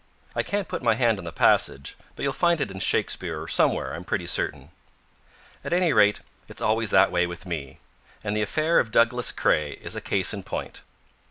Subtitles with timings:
[0.35, 3.47] I can't put my hand on the passage, but you'll find it in Shakespeare or
[3.47, 4.71] somewhere, I'm pretty certain.
[5.63, 7.77] At any rate, it's always that way with me.
[8.23, 10.81] And the affair of Douglas Craye is a case in point.